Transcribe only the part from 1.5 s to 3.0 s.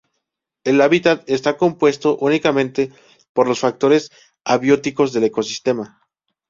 compuesto únicamente